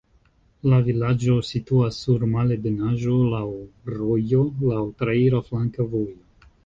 [0.71, 3.43] La vilaĝo situas sur malebenaĵo, laŭ
[3.99, 4.41] rojo,
[4.73, 6.51] laŭ traira flanka vojo.